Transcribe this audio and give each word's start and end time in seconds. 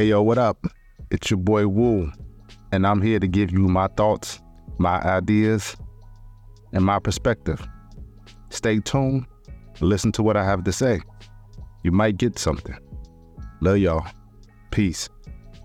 Hey 0.00 0.06
yo, 0.06 0.22
what 0.22 0.38
up? 0.38 0.66
It's 1.10 1.30
your 1.30 1.36
boy 1.36 1.68
Woo, 1.68 2.10
and 2.72 2.86
I'm 2.86 3.02
here 3.02 3.20
to 3.20 3.28
give 3.28 3.52
you 3.52 3.68
my 3.68 3.86
thoughts, 3.98 4.40
my 4.78 4.98
ideas, 5.02 5.76
and 6.72 6.82
my 6.82 6.98
perspective. 6.98 7.68
Stay 8.48 8.78
tuned, 8.78 9.26
listen 9.82 10.10
to 10.12 10.22
what 10.22 10.38
I 10.38 10.44
have 10.46 10.64
to 10.64 10.72
say. 10.72 11.02
You 11.84 11.92
might 11.92 12.16
get 12.16 12.38
something. 12.38 12.78
Love 13.60 13.76
y'all. 13.76 14.06
Peace. 14.70 15.10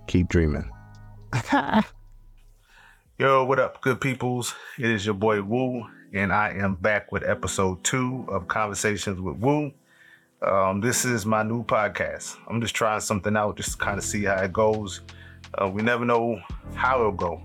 Keep 0.07 0.27
dreaming. 0.27 0.69
Yo, 3.17 3.45
what 3.45 3.57
up, 3.57 3.79
good 3.79 4.01
peoples? 4.01 4.53
It 4.77 4.89
is 4.89 5.05
your 5.05 5.15
boy 5.15 5.43
Woo, 5.43 5.87
and 6.11 6.33
I 6.33 6.49
am 6.49 6.75
back 6.75 7.09
with 7.13 7.23
episode 7.23 7.81
two 7.85 8.25
of 8.27 8.49
Conversations 8.49 9.21
with 9.21 9.37
Woo. 9.37 9.71
Um, 10.45 10.79
this 10.79 11.05
is 11.05 11.25
my 11.25 11.41
new 11.41 11.63
podcast. 11.63 12.37
I'm 12.47 12.61
just 12.61 12.75
trying 12.75 12.99
something 12.99 13.35
out, 13.35 13.57
just 13.57 13.71
to 13.71 13.77
kind 13.77 13.97
of 13.97 14.03
see 14.03 14.25
how 14.25 14.35
it 14.35 14.53
goes. 14.53 15.01
Uh, 15.59 15.67
we 15.67 15.81
never 15.81 16.05
know 16.05 16.39
how 16.75 16.99
it'll 16.99 17.11
go, 17.11 17.41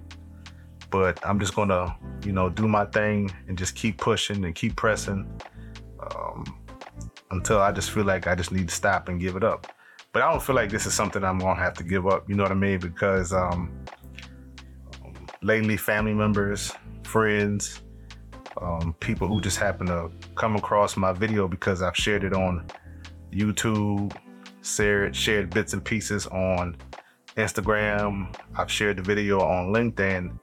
but 0.90 1.18
I'm 1.26 1.40
just 1.40 1.56
gonna, 1.56 1.96
you 2.26 2.32
know, 2.32 2.50
do 2.50 2.68
my 2.68 2.84
thing 2.84 3.32
and 3.48 3.56
just 3.56 3.74
keep 3.74 3.96
pushing 3.96 4.44
and 4.44 4.54
keep 4.54 4.76
pressing 4.76 5.26
um, 6.14 6.44
until 7.30 7.58
I 7.60 7.72
just 7.72 7.90
feel 7.90 8.04
like 8.04 8.26
I 8.26 8.34
just 8.34 8.52
need 8.52 8.68
to 8.68 8.74
stop 8.74 9.08
and 9.08 9.18
give 9.18 9.34
it 9.34 9.44
up. 9.44 9.66
But 10.12 10.20
I 10.20 10.30
don't 10.30 10.42
feel 10.42 10.56
like 10.56 10.68
this 10.68 10.84
is 10.84 10.92
something 10.92 11.24
I'm 11.24 11.38
gonna 11.38 11.58
have 11.58 11.74
to 11.74 11.84
give 11.84 12.06
up. 12.06 12.28
You 12.28 12.34
know 12.34 12.42
what 12.42 12.52
I 12.52 12.56
mean? 12.56 12.80
Because 12.80 13.32
um, 13.32 13.72
lately, 15.40 15.78
family 15.78 16.12
members, 16.12 16.70
friends, 17.04 17.80
um, 18.60 18.94
people 19.00 19.26
who 19.26 19.40
just 19.40 19.56
happen 19.56 19.86
to 19.86 20.10
come 20.34 20.54
across 20.54 20.98
my 20.98 21.14
video 21.14 21.48
because 21.48 21.80
I've 21.80 21.96
shared 21.96 22.24
it 22.24 22.34
on 22.34 22.66
YouTube, 23.32 24.14
shared, 24.62 25.14
shared 25.14 25.50
bits 25.50 25.72
and 25.72 25.84
pieces 25.84 26.26
on 26.28 26.76
Instagram. 27.36 28.34
I've 28.56 28.70
shared 28.70 28.98
the 28.98 29.02
video 29.02 29.40
on 29.40 29.72
LinkedIn 29.72 30.38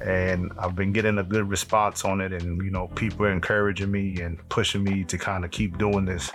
and 0.00 0.52
I've 0.58 0.74
been 0.74 0.92
getting 0.92 1.18
a 1.18 1.22
good 1.22 1.48
response 1.48 2.04
on 2.04 2.20
it. 2.20 2.32
And, 2.32 2.62
you 2.62 2.70
know, 2.70 2.88
people 2.88 3.26
are 3.26 3.32
encouraging 3.32 3.90
me 3.90 4.20
and 4.20 4.38
pushing 4.48 4.82
me 4.82 5.04
to 5.04 5.18
kind 5.18 5.44
of 5.44 5.50
keep 5.50 5.78
doing 5.78 6.04
this. 6.04 6.30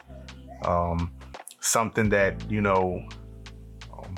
Um, 0.65 1.11
something 1.59 2.09
that, 2.09 2.49
you 2.49 2.61
know, 2.61 3.07
um, 3.93 4.15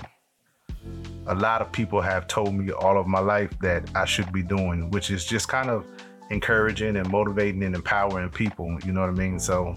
a 1.27 1.35
lot 1.35 1.61
of 1.61 1.71
people 1.71 2.01
have 2.01 2.27
told 2.27 2.53
me 2.53 2.71
all 2.71 2.97
of 2.97 3.07
my 3.07 3.19
life 3.19 3.51
that 3.61 3.89
I 3.95 4.05
should 4.05 4.31
be 4.31 4.43
doing, 4.43 4.89
which 4.91 5.09
is 5.11 5.25
just 5.25 5.47
kind 5.47 5.69
of 5.69 5.85
encouraging 6.29 6.97
and 6.97 7.09
motivating 7.09 7.63
and 7.63 7.75
empowering 7.75 8.29
people. 8.29 8.77
You 8.85 8.91
know 8.91 9.01
what 9.01 9.09
I 9.09 9.13
mean? 9.13 9.39
So, 9.39 9.75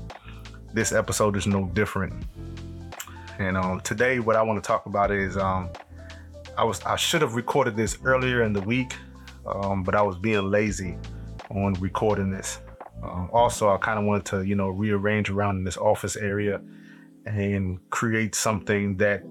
this 0.73 0.93
episode 0.93 1.37
is 1.37 1.47
no 1.47 1.67
different. 1.75 2.15
And 3.39 3.57
um, 3.57 3.81
today, 3.81 4.19
what 4.19 4.37
I 4.37 4.43
want 4.43 4.63
to 4.63 4.67
talk 4.67 4.87
about 4.87 5.11
is 5.11 5.37
um, 5.37 5.71
I 6.57 6.65
was 6.65 6.83
I 6.85 6.97
should 6.97 7.23
have 7.23 7.35
recorded 7.35 7.77
this 7.77 7.99
earlier 8.05 8.43
in 8.43 8.53
the 8.53 8.61
week, 8.61 8.95
um, 9.47 9.83
but 9.83 9.95
I 9.95 10.03
was 10.03 10.17
being 10.17 10.51
lazy 10.51 10.97
on 11.51 11.75
recording 11.75 12.31
this. 12.31 12.61
Um, 13.03 13.29
also, 13.33 13.69
I 13.71 13.79
kind 13.79 13.99
of 13.99 14.05
wanted 14.05 14.27
to 14.27 14.43
you 14.43 14.55
know 14.55 14.69
rearrange 14.69 15.31
around 15.31 15.57
in 15.57 15.65
this 15.65 15.77
office 15.77 16.17
area 16.17 16.61
and 17.27 17.79
create 17.91 18.35
something 18.35 18.97
that 18.99 19.23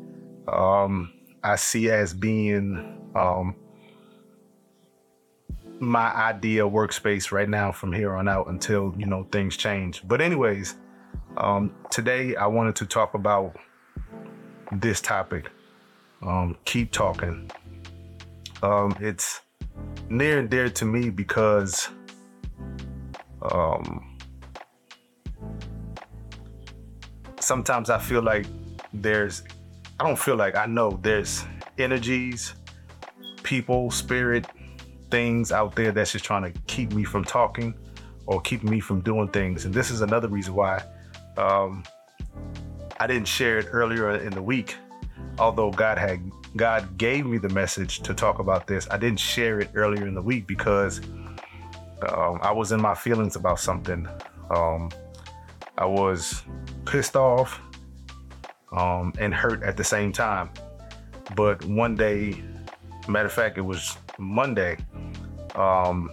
um, 0.48 1.14
I 1.44 1.56
see 1.56 1.90
as 1.90 2.14
being 2.14 3.12
um, 3.16 3.56
my 5.80 6.14
ideal 6.14 6.70
workspace 6.70 7.32
right 7.32 7.50
now 7.50 7.72
from 7.72 7.92
here 7.92 8.16
on 8.16 8.28
out 8.28 8.48
until 8.48 8.94
you 8.98 9.06
know 9.06 9.28
things 9.32 9.58
change. 9.58 10.02
But 10.08 10.22
anyways, 10.22 10.76
um, 11.38 11.74
today, 11.90 12.36
I 12.36 12.48
wanted 12.48 12.76
to 12.78 12.86
talk 12.86 13.14
about 13.14 13.56
this 14.72 15.02
topic. 15.02 15.50
Um, 16.22 16.58
keep 16.66 16.92
talking. 16.92 17.50
Um, 18.62 18.96
it's 19.00 19.42
near 20.10 20.40
and 20.40 20.50
dear 20.50 20.70
to 20.70 20.86
me 20.86 21.10
because 21.10 21.90
um, 23.52 24.18
sometimes 27.40 27.90
I 27.90 27.98
feel 27.98 28.22
like 28.22 28.46
there's, 28.94 29.44
I 30.00 30.06
don't 30.06 30.20
feel 30.20 30.36
like 30.36 30.56
I 30.56 30.66
know 30.66 31.00
there's 31.02 31.44
energies, 31.78 32.54
people, 33.42 33.90
spirit, 33.90 34.46
things 35.10 35.52
out 35.52 35.76
there 35.76 35.92
that's 35.92 36.12
just 36.12 36.24
trying 36.24 36.52
to 36.52 36.60
keep 36.68 36.94
me 36.94 37.04
from 37.04 37.24
talking 37.24 37.74
or 38.28 38.40
keep 38.42 38.64
me 38.64 38.80
from 38.80 39.02
doing 39.02 39.28
things. 39.30 39.66
And 39.66 39.74
this 39.74 39.90
is 39.90 40.02
another 40.02 40.28
reason 40.28 40.54
why 40.54 40.84
um, 41.38 41.84
I 43.00 43.08
didn't 43.08 43.28
share 43.28 43.58
it 43.60 43.68
earlier 43.72 44.16
in 44.18 44.32
the 44.32 44.42
week, 44.42 44.76
although 45.40 45.72
God 45.72 45.98
had 45.98 46.20
God 46.56 46.98
gave 46.98 47.26
me 47.26 47.38
the 47.38 47.50
message 47.50 48.02
to 48.02 48.14
talk 48.14 48.40
about 48.40 48.68
this. 48.68 48.88
I 48.92 48.98
didn't 48.98 49.20
share 49.20 49.60
it 49.60 49.72
earlier 49.74 50.08
in 50.08 50.14
the 50.14 50.22
week 50.22 50.48
because 50.48 51.00
um, 52.10 52.40
I 52.42 52.52
was 52.52 52.72
in 52.72 52.82
my 52.82 52.94
feelings 52.94 53.36
about 53.36 53.60
something. 53.60 54.08
Um, 54.50 54.92
I 55.78 55.86
was 55.86 56.44
pissed 56.86 57.16
off 57.16 57.62
um, 58.72 59.14
and 59.18 59.34
hurt 59.34 59.64
at 59.64 59.78
the 59.78 59.84
same 59.84 60.12
time. 60.12 60.50
But 61.36 61.64
one 61.66 61.96
day, 61.96 62.44
matter 63.08 63.28
of 63.28 63.34
fact, 63.34 63.58
it 63.58 63.62
was 63.62 63.98
Monday. 64.18 64.78
Um, 65.56 66.12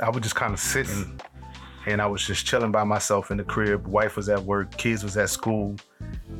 I 0.00 0.10
was 0.10 0.22
just 0.22 0.34
kind 0.34 0.52
of 0.52 0.60
sitting 0.60 1.20
and 1.88 2.02
I 2.02 2.06
was 2.06 2.24
just 2.26 2.44
chilling 2.44 2.70
by 2.70 2.84
myself 2.84 3.30
in 3.30 3.38
the 3.38 3.44
crib. 3.44 3.86
Wife 3.86 4.16
was 4.16 4.28
at 4.28 4.42
work, 4.42 4.76
kids 4.76 5.02
was 5.02 5.16
at 5.16 5.30
school, 5.30 5.74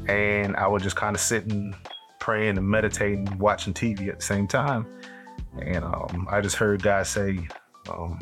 and 0.06 0.54
I 0.56 0.66
was 0.66 0.82
just 0.82 0.94
kind 0.94 1.16
of 1.16 1.22
sitting, 1.22 1.75
praying 2.20 2.59
and 2.59 2.69
meditating, 2.69 3.38
watching 3.38 3.72
TV 3.72 4.09
at 4.09 4.19
the 4.19 4.25
same 4.25 4.47
time. 4.47 4.86
And 5.62 5.84
um, 5.84 6.28
I 6.31 6.42
just 6.42 6.56
heard 6.56 6.82
God 6.82 7.06
say, 7.06 7.48
um, 7.91 8.19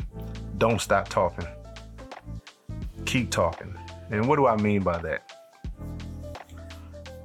"Don't 0.57 0.79
stop 0.79 1.09
talking. 1.09 1.45
Keep 3.05 3.29
talking." 3.29 3.77
And 4.09 4.25
what 4.25 4.37
do 4.37 4.47
I 4.47 4.55
mean 4.55 4.81
by 4.81 4.97
that? 4.99 5.29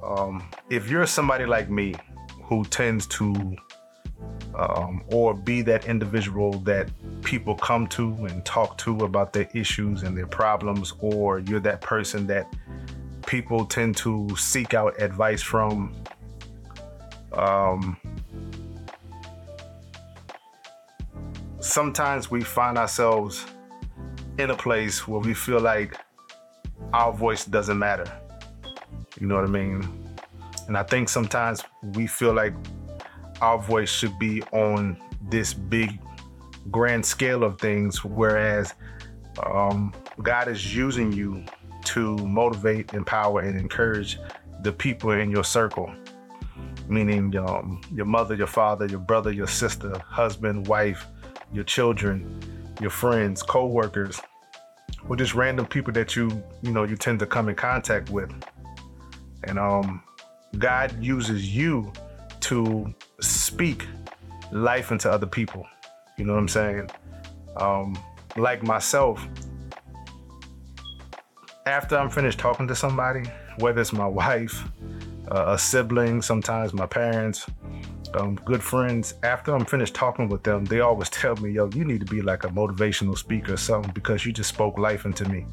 Um, 0.03 0.43
if 0.69 0.89
you're 0.89 1.07
somebody 1.07 1.45
like 1.45 1.69
me 1.69 1.95
who 2.43 2.65
tends 2.65 3.07
to 3.07 3.55
um, 4.55 5.03
or 5.11 5.33
be 5.33 5.61
that 5.63 5.87
individual 5.87 6.53
that 6.59 6.89
people 7.23 7.55
come 7.55 7.87
to 7.87 8.13
and 8.25 8.43
talk 8.45 8.77
to 8.79 8.99
about 8.99 9.33
their 9.33 9.49
issues 9.53 10.03
and 10.03 10.17
their 10.17 10.27
problems, 10.27 10.93
or 10.99 11.39
you're 11.39 11.59
that 11.61 11.81
person 11.81 12.27
that 12.27 12.53
people 13.25 13.65
tend 13.65 13.97
to 13.97 14.29
seek 14.35 14.73
out 14.73 15.01
advice 15.01 15.41
from. 15.41 15.93
Um, 17.33 17.97
sometimes 21.59 22.29
we 22.29 22.41
find 22.41 22.77
ourselves 22.77 23.45
in 24.37 24.51
a 24.51 24.55
place 24.55 25.07
where 25.07 25.19
we 25.19 25.33
feel 25.33 25.59
like 25.59 25.97
our 26.93 27.11
voice 27.11 27.45
doesn't 27.45 27.79
matter. 27.79 28.05
You 29.19 29.27
know 29.27 29.35
what 29.35 29.45
I 29.45 29.47
mean? 29.47 29.87
And 30.67 30.77
I 30.77 30.83
think 30.83 31.09
sometimes 31.09 31.63
we 31.93 32.07
feel 32.07 32.33
like 32.33 32.53
our 33.43 33.61
voice 33.61 33.89
should 33.89 34.17
be 34.17 34.41
on 34.53 34.97
this 35.29 35.53
big 35.53 35.99
grand 36.71 37.05
scale 37.05 37.43
of 37.43 37.59
things, 37.59 38.03
whereas 38.03 38.73
um, 39.45 39.93
God 40.21 40.47
is 40.47 40.73
using 40.73 41.11
you 41.11 41.43
to 41.85 42.15
motivate, 42.19 42.93
empower, 42.93 43.41
and 43.41 43.59
encourage 43.59 44.17
the 44.61 44.71
people 44.71 45.11
in 45.11 45.29
your 45.29 45.43
circle, 45.43 45.93
meaning 46.87 47.35
um, 47.37 47.81
your 47.93 48.05
mother, 48.05 48.33
your 48.33 48.47
father, 48.47 48.85
your 48.85 49.01
brother, 49.01 49.29
your 49.29 49.47
sister, 49.47 49.99
husband, 50.07 50.65
wife, 50.67 51.05
your 51.51 51.65
children, 51.65 52.39
your 52.79 52.91
friends, 52.91 53.43
co-workers, 53.43 54.21
or 55.09 55.17
just 55.17 55.35
random 55.35 55.65
people 55.65 55.91
that 55.91 56.15
you 56.15 56.41
you 56.61 56.71
know 56.71 56.85
you 56.85 56.95
tend 56.95 57.19
to 57.19 57.25
come 57.25 57.49
in 57.49 57.55
contact 57.55 58.09
with. 58.09 58.31
And 59.43 59.59
um, 59.59 60.01
God 60.57 61.03
uses 61.03 61.53
you 61.53 61.91
to 62.39 62.93
speak 63.23 63.87
life 64.51 64.91
into 64.91 65.09
other 65.09 65.25
people. 65.25 65.65
You 66.17 66.25
know 66.25 66.33
what 66.33 66.39
I'm 66.39 66.47
saying? 66.47 66.89
Um, 67.57 67.97
like 68.37 68.63
myself, 68.63 69.25
after 71.65 71.97
I'm 71.97 72.09
finished 72.09 72.39
talking 72.39 72.67
to 72.67 72.75
somebody, 72.75 73.23
whether 73.59 73.81
it's 73.81 73.93
my 73.93 74.07
wife, 74.21 74.63
uh, 75.31 75.53
a 75.53 75.57
sibling, 75.57 76.21
sometimes 76.21 76.73
my 76.73 76.85
parents, 76.85 77.45
um, 78.15 78.35
good 78.45 78.63
friends, 78.63 79.15
after 79.23 79.55
I'm 79.55 79.65
finished 79.65 79.95
talking 79.95 80.29
with 80.29 80.43
them, 80.43 80.65
they 80.65 80.81
always 80.81 81.09
tell 81.21 81.35
me, 81.37 81.51
yo, 81.51 81.69
you 81.73 81.85
need 81.85 81.99
to 82.05 82.05
be 82.05 82.21
like 82.21 82.43
a 82.43 82.49
motivational 82.49 83.17
speaker 83.17 83.53
or 83.53 83.57
something 83.57 83.91
because 83.93 84.25
you 84.25 84.31
just 84.31 84.49
spoke 84.49 84.77
life 84.77 85.05
into 85.05 85.27
me. 85.29 85.45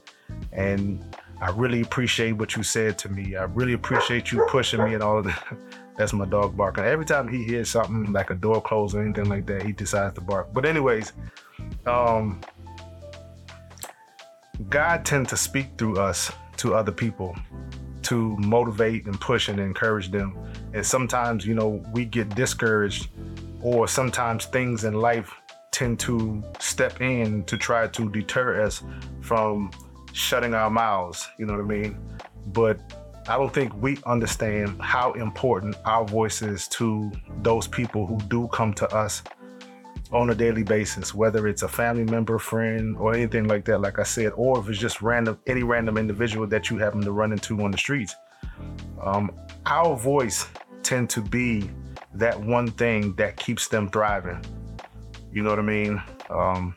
And 0.52 1.04
I 1.40 1.50
really 1.50 1.80
appreciate 1.80 2.32
what 2.32 2.54
you 2.54 2.62
said 2.62 2.98
to 2.98 3.08
me. 3.08 3.36
I 3.36 3.44
really 3.44 3.72
appreciate 3.72 4.30
you 4.30 4.44
pushing 4.48 4.84
me 4.84 4.94
and 4.94 5.02
all 5.02 5.18
of 5.18 5.24
that. 5.24 5.56
That's 5.96 6.12
my 6.12 6.24
dog 6.24 6.56
barking. 6.56 6.84
Every 6.84 7.04
time 7.04 7.28
he 7.28 7.44
hears 7.44 7.70
something 7.70 8.12
like 8.12 8.30
a 8.30 8.34
door 8.34 8.62
close 8.62 8.94
or 8.94 9.02
anything 9.02 9.28
like 9.28 9.46
that, 9.46 9.62
he 9.62 9.72
decides 9.72 10.14
to 10.14 10.20
bark. 10.20 10.52
But 10.52 10.64
anyways, 10.64 11.12
um, 11.86 12.40
God 14.68 15.04
tends 15.04 15.30
to 15.30 15.36
speak 15.36 15.68
through 15.76 15.98
us 15.98 16.30
to 16.58 16.74
other 16.74 16.92
people 16.92 17.36
to 18.02 18.36
motivate 18.38 19.06
and 19.06 19.20
push 19.20 19.48
and 19.48 19.58
encourage 19.58 20.10
them. 20.10 20.36
And 20.74 20.84
sometimes, 20.84 21.46
you 21.46 21.54
know, 21.54 21.84
we 21.92 22.04
get 22.04 22.34
discouraged, 22.34 23.08
or 23.62 23.88
sometimes 23.88 24.46
things 24.46 24.84
in 24.84 24.94
life 24.94 25.32
tend 25.70 26.00
to 26.00 26.42
step 26.58 27.00
in 27.00 27.44
to 27.44 27.56
try 27.56 27.86
to 27.86 28.10
deter 28.10 28.62
us 28.62 28.82
from 29.20 29.70
shutting 30.12 30.54
our 30.54 30.70
mouths. 30.70 31.28
You 31.38 31.46
know 31.46 31.54
what 31.54 31.62
I 31.62 31.66
mean? 31.66 31.98
But 32.48 32.80
I 33.28 33.36
don't 33.36 33.52
think 33.52 33.72
we 33.80 33.98
understand 34.06 34.80
how 34.80 35.12
important 35.12 35.76
our 35.84 36.04
voice 36.04 36.42
is 36.42 36.66
to 36.68 37.12
those 37.42 37.68
people 37.68 38.06
who 38.06 38.18
do 38.28 38.48
come 38.48 38.72
to 38.74 38.88
us 38.94 39.22
on 40.12 40.30
a 40.30 40.34
daily 40.34 40.64
basis, 40.64 41.14
whether 41.14 41.46
it's 41.46 41.62
a 41.62 41.68
family 41.68 42.04
member, 42.04 42.38
friend, 42.38 42.96
or 42.96 43.14
anything 43.14 43.46
like 43.46 43.64
that, 43.66 43.80
like 43.80 43.98
I 43.98 44.02
said, 44.02 44.32
or 44.34 44.58
if 44.58 44.68
it's 44.68 44.78
just 44.78 45.02
random, 45.02 45.38
any 45.46 45.62
random 45.62 45.96
individual 45.96 46.46
that 46.48 46.70
you 46.70 46.78
happen 46.78 47.00
to 47.02 47.12
run 47.12 47.32
into 47.32 47.62
on 47.62 47.70
the 47.70 47.78
streets. 47.78 48.16
Um, 49.00 49.30
our 49.66 49.96
voice 49.96 50.46
tend 50.82 51.10
to 51.10 51.20
be 51.20 51.70
that 52.14 52.40
one 52.40 52.70
thing 52.72 53.14
that 53.14 53.36
keeps 53.36 53.68
them 53.68 53.88
thriving. 53.88 54.44
You 55.32 55.42
know 55.42 55.50
what 55.50 55.60
I 55.60 55.62
mean? 55.62 56.02
Um, 56.28 56.74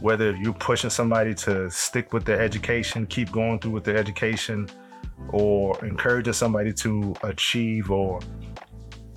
whether 0.00 0.34
you're 0.36 0.52
pushing 0.54 0.90
somebody 0.90 1.34
to 1.34 1.70
stick 1.70 2.12
with 2.12 2.24
their 2.24 2.40
education, 2.40 3.06
keep 3.06 3.30
going 3.30 3.58
through 3.58 3.72
with 3.72 3.84
their 3.84 3.96
education, 3.96 4.68
or 5.30 5.84
encouraging 5.84 6.32
somebody 6.32 6.72
to 6.72 7.14
achieve 7.22 7.90
or 7.90 8.20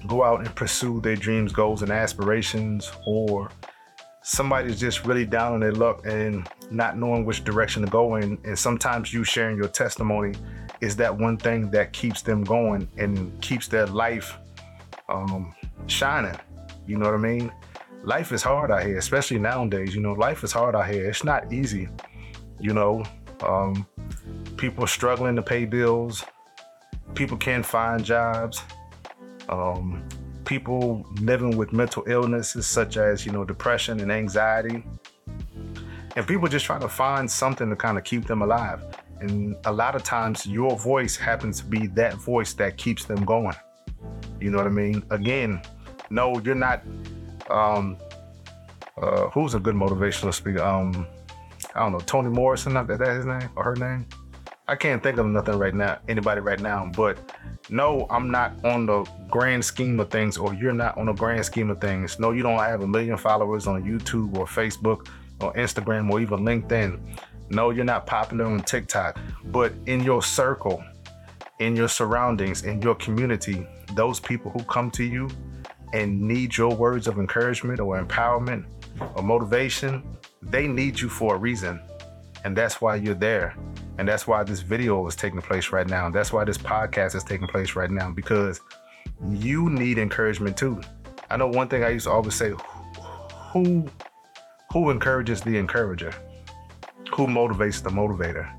go 0.07 0.23
out 0.23 0.39
and 0.39 0.53
pursue 0.55 0.99
their 1.01 1.15
dreams, 1.15 1.51
goals, 1.51 1.81
and 1.81 1.91
aspirations, 1.91 2.91
or 3.05 3.49
somebody's 4.23 4.79
just 4.79 5.05
really 5.05 5.25
down 5.25 5.53
on 5.53 5.59
their 5.59 5.71
luck 5.71 6.05
and 6.05 6.47
not 6.69 6.97
knowing 6.97 7.25
which 7.25 7.43
direction 7.43 7.83
to 7.83 7.89
go 7.89 8.15
in. 8.15 8.37
And 8.43 8.57
sometimes 8.57 9.13
you 9.13 9.23
sharing 9.23 9.57
your 9.57 9.67
testimony 9.67 10.33
is 10.79 10.95
that 10.95 11.15
one 11.15 11.37
thing 11.37 11.69
that 11.71 11.93
keeps 11.93 12.21
them 12.21 12.43
going 12.43 12.87
and 12.97 13.39
keeps 13.41 13.67
their 13.67 13.85
life 13.87 14.37
um, 15.09 15.53
shining. 15.87 16.37
You 16.87 16.97
know 16.97 17.05
what 17.05 17.15
I 17.15 17.19
mean? 17.19 17.51
Life 18.03 18.31
is 18.31 18.41
hard 18.41 18.71
out 18.71 18.83
here, 18.83 18.97
especially 18.97 19.39
nowadays. 19.39 19.93
You 19.93 20.01
know, 20.01 20.13
life 20.13 20.43
is 20.43 20.51
hard 20.51 20.75
out 20.75 20.89
here. 20.89 21.09
It's 21.09 21.23
not 21.23 21.51
easy. 21.53 21.87
You 22.59 22.73
know, 22.73 23.03
um, 23.41 23.85
people 24.57 24.87
struggling 24.87 25.35
to 25.35 25.41
pay 25.41 25.65
bills. 25.65 26.23
People 27.13 27.37
can't 27.37 27.65
find 27.65 28.03
jobs 28.03 28.61
um, 29.51 30.03
people 30.45 31.05
living 31.21 31.57
with 31.57 31.73
mental 31.73 32.03
illnesses 32.07 32.65
such 32.65 32.97
as 32.97 33.25
you 33.25 33.31
know 33.31 33.43
depression 33.43 33.99
and 33.99 34.11
anxiety 34.11 34.83
and 36.15 36.27
people 36.27 36.47
just 36.47 36.65
trying 36.65 36.81
to 36.81 36.89
find 36.89 37.29
something 37.29 37.69
to 37.69 37.75
kind 37.75 37.97
of 37.97 38.03
keep 38.03 38.25
them 38.25 38.41
alive 38.41 38.83
and 39.19 39.55
a 39.65 39.71
lot 39.71 39.95
of 39.95 40.03
times 40.03 40.45
your 40.45 40.77
voice 40.77 41.15
happens 41.15 41.59
to 41.59 41.65
be 41.65 41.87
that 41.87 42.15
voice 42.15 42.53
that 42.53 42.75
keeps 42.77 43.05
them 43.05 43.23
going 43.23 43.55
you 44.39 44.49
know 44.49 44.57
what 44.57 44.67
i 44.67 44.71
mean 44.71 45.03
again 45.11 45.61
no 46.09 46.39
you're 46.39 46.55
not 46.55 46.83
um 47.51 47.97
uh 49.01 49.27
who's 49.29 49.53
a 49.53 49.59
good 49.59 49.75
motivational 49.75 50.33
speaker 50.33 50.61
um 50.61 51.07
i 51.75 51.79
don't 51.79 51.91
know 51.91 51.99
toni 51.99 52.29
morrison 52.29 52.73
not 52.73 52.87
that 52.87 52.99
that 52.99 53.15
his 53.15 53.25
name 53.25 53.49
or 53.55 53.63
her 53.63 53.75
name 53.75 54.05
i 54.67 54.75
can't 54.75 55.03
think 55.03 55.17
of 55.17 55.25
nothing 55.25 55.57
right 55.57 55.75
now 55.75 55.99
anybody 56.07 56.41
right 56.41 56.59
now 56.59 56.89
but 56.95 57.17
no, 57.71 58.05
I'm 58.09 58.29
not 58.29 58.63
on 58.65 58.85
the 58.85 59.03
grand 59.29 59.63
scheme 59.63 59.99
of 59.99 60.09
things, 60.09 60.37
or 60.37 60.53
you're 60.53 60.73
not 60.73 60.97
on 60.97 61.05
the 61.05 61.13
grand 61.13 61.45
scheme 61.45 61.69
of 61.69 61.79
things. 61.79 62.19
No, 62.19 62.31
you 62.31 62.43
don't 62.43 62.59
have 62.59 62.81
a 62.81 62.87
million 62.87 63.17
followers 63.17 63.65
on 63.65 63.83
YouTube 63.83 64.37
or 64.37 64.45
Facebook 64.45 65.07
or 65.39 65.53
Instagram 65.53 66.09
or 66.11 66.19
even 66.19 66.39
LinkedIn. 66.39 66.99
No, 67.49 67.69
you're 67.69 67.85
not 67.85 68.05
popular 68.05 68.45
on 68.45 68.61
TikTok. 68.61 69.17
But 69.45 69.73
in 69.85 70.03
your 70.03 70.21
circle, 70.21 70.83
in 71.59 71.75
your 71.75 71.87
surroundings, 71.87 72.63
in 72.63 72.81
your 72.81 72.95
community, 72.95 73.65
those 73.95 74.19
people 74.19 74.51
who 74.51 74.63
come 74.63 74.91
to 74.91 75.03
you 75.05 75.29
and 75.93 76.21
need 76.21 76.55
your 76.55 76.75
words 76.75 77.07
of 77.07 77.17
encouragement 77.17 77.79
or 77.79 78.01
empowerment 78.01 78.65
or 79.15 79.23
motivation, 79.23 80.03
they 80.41 80.67
need 80.67 80.99
you 80.99 81.09
for 81.09 81.35
a 81.35 81.37
reason. 81.37 81.79
And 82.43 82.55
that's 82.55 82.81
why 82.81 82.95
you're 82.95 83.15
there. 83.15 83.55
And 83.97 84.07
that's 84.07 84.25
why 84.25 84.43
this 84.43 84.61
video 84.61 85.05
is 85.07 85.15
taking 85.15 85.41
place 85.41 85.71
right 85.71 85.87
now. 85.87 86.09
That's 86.09 86.33
why 86.33 86.43
this 86.43 86.57
podcast 86.57 87.15
is 87.15 87.23
taking 87.23 87.47
place 87.47 87.75
right 87.75 87.91
now 87.91 88.11
because 88.11 88.61
you 89.29 89.69
need 89.69 89.97
encouragement 89.97 90.57
too. 90.57 90.81
I 91.29 91.37
know 91.37 91.47
one 91.47 91.67
thing 91.67 91.83
I 91.83 91.89
used 91.89 92.05
to 92.05 92.11
always 92.11 92.35
say 92.35 92.53
who 93.51 93.87
who 94.71 94.89
encourages 94.89 95.41
the 95.41 95.57
encourager? 95.57 96.13
Who 97.13 97.27
motivates 97.27 97.83
the 97.83 97.89
motivator? 97.89 98.49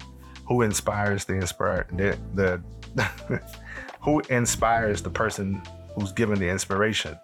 Who 0.47 0.63
inspires 0.63 1.25
the 1.25 1.35
inspire 1.35 1.87
the, 1.91 2.19
the 2.35 3.43
who 4.03 4.21
inspires 4.29 5.01
the 5.03 5.11
person 5.11 5.63
who's 5.95 6.13
given 6.13 6.39
the 6.39 6.49
inspiration? 6.49 7.19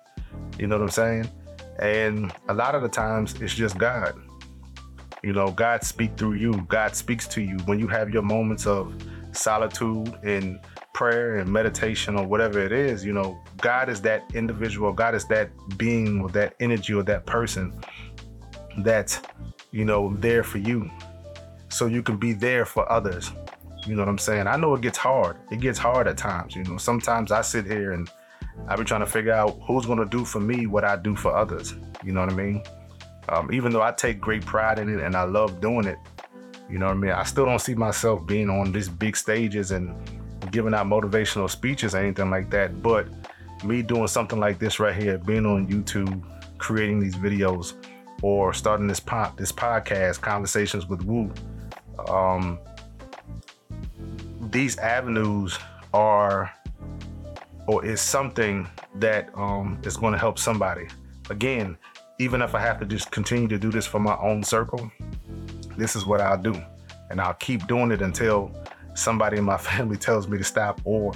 You 0.59 0.67
know 0.67 0.77
what 0.77 0.83
I'm 0.83 0.91
saying? 0.91 1.31
And 1.79 2.33
a 2.49 2.55
lot 2.55 2.75
of 2.75 2.83
the 2.83 2.89
times 2.89 3.41
it's 3.41 3.55
just 3.55 3.79
God. 3.79 4.15
You 5.23 5.33
know, 5.33 5.51
God 5.51 5.83
speak 5.83 6.17
through 6.17 6.35
you. 6.35 6.53
God 6.69 6.95
speaks 6.95 7.27
to 7.29 7.43
you 7.43 7.57
when 7.67 7.79
you 7.79 7.89
have 7.89 8.11
your 8.11 8.23
moments 8.23 8.67
of 8.67 8.95
solitude 9.33 10.15
and 10.23 10.61
prayer 10.95 11.39
and 11.39 11.51
meditation 11.51 12.17
or 12.17 12.27
whatever 12.27 12.61
it 12.61 12.73
is. 12.73 13.05
You 13.05 13.13
know, 13.13 13.41
God 13.59 13.89
is 13.89 14.01
that 14.03 14.25
individual. 14.35 14.93
God 14.93 15.15
is 15.15 15.25
that 15.27 15.51
being 15.77 16.21
or 16.21 16.29
that 16.31 16.55
energy 16.61 16.95
or 16.95 17.03
that 17.05 17.27
person 17.27 17.73
that's, 18.79 19.21
you 19.71 19.85
know, 19.85 20.15
there 20.19 20.43
for 20.43 20.59
you. 20.59 20.91
So 21.69 21.87
you 21.87 22.03
can 22.03 22.17
be 22.17 22.33
there 22.33 22.65
for 22.65 22.91
others. 22.91 23.31
You 23.87 23.95
know 23.95 24.03
what 24.03 24.09
I'm 24.09 24.19
saying? 24.19 24.47
I 24.47 24.57
know 24.57 24.75
it 24.75 24.81
gets 24.81 24.99
hard. 24.99 25.37
It 25.51 25.61
gets 25.61 25.79
hard 25.79 26.09
at 26.09 26.17
times. 26.17 26.55
You 26.55 26.65
know, 26.65 26.79
sometimes 26.79 27.33
I 27.33 27.43
sit 27.43 27.65
here 27.65 27.93
and 27.93 28.11
I 28.67 28.77
be 28.77 28.85
trying 28.85 29.01
to 29.01 29.07
figure 29.07 29.33
out 29.33 29.59
who's 29.67 29.87
gonna 29.87 30.07
do 30.07 30.25
for 30.25 30.41
me 30.41 30.67
what 30.67 30.85
I 30.85 30.97
do 30.97 31.15
for 31.15 31.35
others. 31.35 31.75
You 32.05 32.13
know 32.13 32.21
what 32.21 32.33
I 32.33 32.37
mean? 32.37 32.63
Um, 33.29 33.53
even 33.53 33.73
though 33.73 33.83
I 33.83 33.93
take 33.93 34.21
great 34.21 34.45
pride 34.45 34.79
in 34.79 34.89
it 34.89 35.03
and 35.03 35.15
I 35.15 35.25
love 35.25 35.61
doing 35.61 35.87
it, 35.87 35.99
you 36.71 36.79
know 36.79 36.87
what 36.87 36.97
I 36.97 36.99
mean? 36.99 37.11
I 37.13 37.23
still 37.25 37.45
don't 37.45 37.61
see 37.61 37.75
myself 37.75 38.27
being 38.27 38.51
on 38.51 38.73
these 38.73 38.89
big 38.89 39.17
stages 39.17 39.71
and 39.71 39.95
giving 40.51 40.75
out 40.75 40.87
motivational 40.87 41.49
speeches 41.49 41.95
or 41.95 41.99
anything 41.99 42.31
like 42.31 42.51
that. 42.51 42.83
But 42.83 43.09
me 43.65 43.83
doing 43.83 44.07
something 44.07 44.39
like 44.39 44.59
this 44.59 44.79
right 44.79 44.95
here, 44.95 45.19
being 45.19 45.47
on 45.47 45.67
YouTube, 45.67 46.23
creating 46.59 47.01
these 47.01 47.17
videos, 47.17 47.75
or 48.23 48.53
starting 48.53 48.87
this 48.87 49.01
pop 49.01 49.37
this 49.37 49.53
podcast, 49.53 50.21
conversations 50.21 50.87
with 50.87 51.03
Woo. 51.03 51.33
Um, 52.09 52.59
these 54.51 54.79
avenues 54.79 55.59
are 55.93 56.53
or 57.69 57.85
is 57.85 58.01
something 58.01 58.67
that 58.95 59.29
um, 59.37 59.79
is 59.85 59.97
going 59.97 60.13
to 60.15 60.19
help 60.19 60.39
somebody. 60.39 60.89
Again, 61.29 61.77
even 62.19 62.41
if 62.41 62.55
I 62.55 62.61
have 62.61 62.81
to 62.81 62.87
just 62.87 63.11
continue 63.11 63.47
to 63.47 63.59
do 63.59 63.71
this 63.71 63.87
for 63.87 64.01
my 64.01 64.17
own 64.17 64.43
circle, 64.43 64.91
this 65.77 65.95
is 65.95 66.07
what 66.07 66.23
I'll 66.23 66.41
do. 66.41 66.55
And 67.11 67.21
I'll 67.21 67.35
keep 67.35 67.67
doing 67.67 67.93
it 67.93 68.01
until 68.01 68.51
somebody 68.95 69.37
in 69.37 69.45
my 69.45 69.59
family 69.69 69.99
tells 69.99 70.27
me 70.27 70.39
to 70.39 70.45
stop, 70.45 70.81
or, 70.85 71.13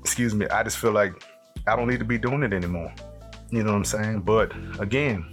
excuse 0.00 0.34
me, 0.34 0.46
I 0.48 0.62
just 0.62 0.76
feel 0.76 0.92
like 0.92 1.14
I 1.66 1.74
don't 1.74 1.88
need 1.88 1.98
to 1.98 2.04
be 2.04 2.18
doing 2.18 2.42
it 2.42 2.52
anymore. 2.52 2.92
You 3.50 3.62
know 3.62 3.72
what 3.72 3.78
I'm 3.78 3.84
saying? 3.84 4.20
But 4.20 4.52
again, 4.78 5.24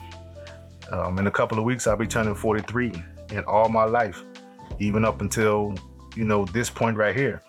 um, 0.91 1.20
in 1.20 1.27
a 1.27 1.32
couple 1.32 1.60
of 1.60 1.65
weeks, 1.65 1.88
I'll 1.88 1.98
be 1.98 2.08
turning 2.08 2.36
43. 2.36 2.94
in 3.32 3.44
all 3.46 3.67
my 3.67 3.84
life, 3.84 4.24
even 4.79 5.03
up 5.03 5.20
until, 5.20 5.75
you 6.15 6.24
know, 6.24 6.46
this 6.46 6.70
point 6.70 6.98
right 6.98 7.15
here, 7.15 7.41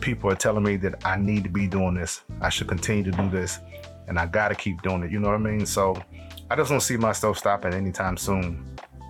people 0.00 0.30
are 0.30 0.36
telling 0.36 0.62
me 0.62 0.76
that 0.76 1.04
I 1.06 1.16
need 1.16 1.44
to 1.44 1.50
be 1.50 1.66
doing 1.66 1.94
this. 1.94 2.22
I 2.40 2.48
should 2.48 2.68
continue 2.68 3.04
to 3.04 3.10
do 3.10 3.28
this. 3.28 3.58
And 4.06 4.18
I 4.18 4.26
got 4.26 4.48
to 4.48 4.54
keep 4.54 4.82
doing 4.82 5.02
it. 5.02 5.10
You 5.10 5.20
know 5.20 5.28
what 5.28 5.34
I 5.34 5.38
mean? 5.38 5.66
So, 5.66 5.96
I 6.50 6.56
just 6.56 6.70
don't 6.70 6.80
see 6.80 6.96
myself 6.96 7.36
stopping 7.36 7.74
anytime 7.74 8.16
soon. 8.16 8.64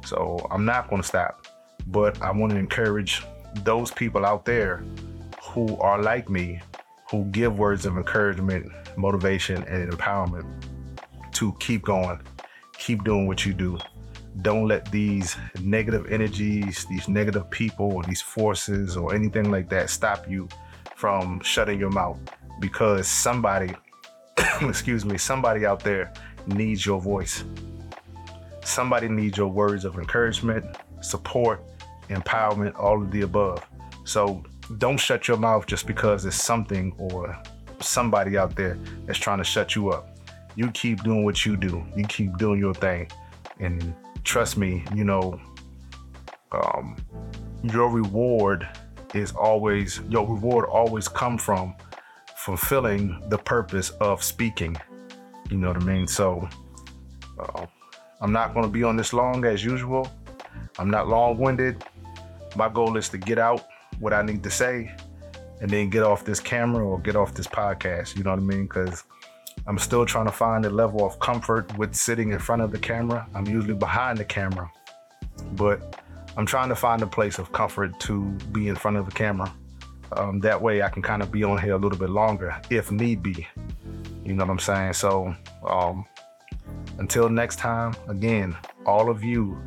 So 0.05 0.45
I'm 0.51 0.65
not 0.65 0.91
to 0.91 1.03
stop. 1.03 1.47
But 1.87 2.21
I 2.21 2.33
want 2.33 2.51
to 2.53 2.59
encourage 2.59 3.23
those 3.63 3.93
people 3.93 4.27
out 4.27 4.45
there 4.45 4.83
who 5.43 5.77
are 5.79 6.03
like 6.03 6.29
me, 6.29 6.61
who 7.11 7.25
give 7.27 7.57
words 7.57 7.87
of 7.87 7.97
encouragement, 7.97 8.73
motivation, 8.97 9.63
and 9.65 9.93
empowerment 9.93 10.47
to 11.35 11.55
keep 11.61 11.83
going, 11.83 12.21
keep 12.77 13.05
doing 13.05 13.29
what 13.29 13.47
you 13.47 13.55
do. 13.55 13.79
Don't 14.43 14.67
let 14.67 14.91
these 14.91 15.37
negative 15.61 16.11
energies, 16.11 16.87
these 16.87 17.09
negative 17.09 17.51
people, 17.51 17.93
or 17.93 18.03
these 18.05 18.23
forces, 18.23 18.97
or 18.97 19.15
anything 19.15 19.51
like 19.51 19.69
that 19.71 19.91
stop 19.91 20.29
you 20.29 20.49
from 20.95 21.41
shutting 21.41 21.79
your 21.79 21.91
mouth 21.91 22.19
because 22.61 23.07
somebody, 23.07 23.75
excuse 24.63 25.05
me, 25.05 25.19
somebody 25.19 25.65
out 25.67 25.81
there 25.81 26.13
needs 26.47 26.85
your 26.85 27.01
voice. 27.01 27.45
Somebody 28.65 29.09
needs 29.09 29.39
your 29.39 29.49
words 29.49 29.85
of 29.85 29.97
encouragement, 29.99 30.65
support, 31.01 31.63
empowerment, 32.09 32.79
all 32.79 33.01
of 33.01 33.11
the 33.11 33.23
above. 33.23 33.65
So 34.05 34.43
don't 34.79 34.99
shut 34.99 35.29
your 35.29 35.37
mouth 35.37 35.67
just 35.67 35.87
because 35.87 36.25
it's 36.27 36.37
something 36.37 36.95
or 36.99 37.41
somebody 37.81 38.37
out 38.37 38.57
there 38.57 38.79
that's 39.07 39.19
trying 39.19 39.39
to 39.39 39.45
shut 39.45 39.75
you 39.75 39.91
up. 39.91 40.19
You 40.57 40.71
keep 40.73 41.03
doing 41.03 41.25
what 41.25 41.47
you 41.47 41.57
do. 41.57 41.85
You 41.97 42.05
keep 42.05 42.37
doing 42.37 42.59
your 42.59 42.75
thing. 42.75 43.09
And 43.61 43.95
trust 44.29 44.59
me, 44.59 44.85
you 44.95 45.05
know, 45.05 45.41
um, 46.53 46.97
your 47.63 47.91
reward 47.91 48.69
is 49.15 49.33
always 49.33 50.01
your 50.11 50.27
reward 50.29 50.67
always 50.67 51.09
come 51.09 51.39
from 51.39 51.75
fulfilling 52.37 53.23
the 53.31 53.39
purpose 53.39 53.89
of 54.01 54.23
speaking. 54.23 54.77
You 55.51 55.57
know 55.57 55.69
what 55.69 55.83
I 55.83 55.85
mean? 55.85 56.07
So 56.07 56.47
uh, 57.41 57.67
I'm 58.21 58.33
not 58.33 58.53
going 58.53 58.67
to 58.67 58.71
be 58.71 58.85
on 58.85 58.97
this 58.97 59.15
long 59.15 59.47
as 59.47 59.65
usual. 59.65 60.13
I'm 60.79 60.91
not 60.91 61.09
long-winded. 61.09 61.83
My 62.55 62.69
goal 62.69 62.99
is 62.99 63.09
to 63.11 63.19
get 63.19 63.39
out 63.39 63.67
what 63.99 64.13
I 64.13 64.21
need 64.21 64.43
to 64.43 64.51
say 64.51 64.95
and 65.63 65.71
then 65.71 65.89
get 65.89 66.03
off 66.03 66.25
this 66.27 66.39
camera 66.39 66.87
or 66.87 67.01
get 67.01 67.17
off 67.17 67.33
this 67.33 67.47
podcast. 67.47 68.15
You 68.15 68.25
know 68.25 68.31
what 68.31 68.41
I 68.41 68.43
mean? 68.43 68.65
Because 68.65 69.05
I'm 69.69 69.77
still 69.79 70.07
trying 70.07 70.25
to 70.25 70.33
find 70.33 70.65
a 70.65 70.71
level 70.71 71.05
of 71.05 71.21
comfort 71.21 71.77
with 71.77 71.95
sitting 71.95 72.33
in 72.33 72.39
front 72.39 72.63
of 72.63 72.73
the 72.73 72.79
camera. 72.79 73.29
I'm 73.35 73.47
usually 73.47 73.75
behind 73.75 74.17
the 74.17 74.25
camera, 74.25 74.73
but 75.53 76.03
I'm 76.39 76.47
trying 76.47 76.71
to 76.71 76.75
find 76.75 77.03
a 77.03 77.07
place 77.07 77.39
of 77.39 77.53
comfort 77.53 78.01
to 78.01 78.25
be 78.51 78.69
in 78.69 78.77
front 78.77 78.97
of 78.97 79.05
the 79.05 79.13
camera. 79.13 79.53
Um, 80.13 80.41
that 80.41 80.63
way 80.63 80.81
I 80.81 80.89
can 80.89 81.03
kind 81.03 81.21
of 81.21 81.31
be 81.31 81.45
on 81.45 81.61
here 81.61 81.75
a 81.75 81.77
little 81.77 81.99
bit 81.99 82.09
longer 82.09 82.59
if 82.71 82.91
need 82.91 83.23
be. 83.23 83.47
You 84.25 84.33
know 84.33 84.47
what 84.47 84.53
I'm 84.53 84.59
saying? 84.59 84.95
So 84.95 85.35
um, 85.67 86.07
until 86.97 87.29
next 87.29 87.57
time, 87.57 87.95
again, 88.09 88.57
all 88.87 89.11
of 89.11 89.23
you 89.23 89.61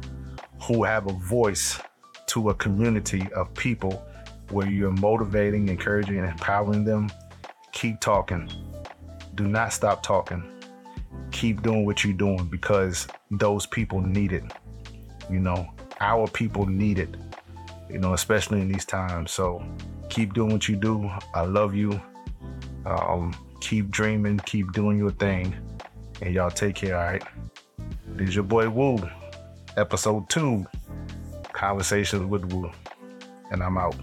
who 0.63 0.83
have 0.83 1.05
a 1.05 1.13
voice 1.13 1.79
to 2.25 2.49
a 2.49 2.55
community 2.55 3.27
of 3.35 3.53
people 3.53 4.03
where 4.49 4.67
you're 4.67 4.89
motivating, 4.89 5.69
encouraging, 5.69 6.17
and 6.17 6.27
empowering 6.27 6.85
them, 6.85 7.11
keep 7.71 7.99
talking. 7.99 8.51
Do 9.35 9.47
not 9.47 9.73
stop 9.73 10.03
talking. 10.03 10.43
Keep 11.31 11.61
doing 11.61 11.85
what 11.85 12.03
you're 12.03 12.13
doing 12.13 12.45
because 12.45 13.07
those 13.29 13.65
people 13.65 14.01
need 14.01 14.33
it. 14.33 14.43
You 15.29 15.39
know, 15.39 15.69
our 15.99 16.27
people 16.27 16.65
need 16.65 16.99
it, 16.99 17.15
you 17.89 17.99
know, 17.99 18.13
especially 18.13 18.61
in 18.61 18.67
these 18.67 18.85
times. 18.85 19.31
So 19.31 19.63
keep 20.09 20.33
doing 20.33 20.51
what 20.51 20.67
you 20.67 20.75
do. 20.75 21.09
I 21.33 21.41
love 21.41 21.73
you. 21.73 22.01
Um, 22.85 23.33
keep 23.61 23.89
dreaming, 23.89 24.39
keep 24.39 24.73
doing 24.73 24.97
your 24.97 25.11
thing. 25.11 25.55
And 26.21 26.33
y'all 26.33 26.51
take 26.51 26.75
care, 26.75 26.97
all 26.97 27.03
right? 27.05 27.23
This 28.07 28.29
is 28.29 28.35
your 28.35 28.43
boy 28.43 28.69
Woo, 28.69 28.99
episode 29.77 30.29
two 30.29 30.65
Conversations 31.53 32.25
with 32.25 32.45
Woo. 32.51 32.71
And 33.51 33.63
I'm 33.63 33.77
out. 33.77 33.95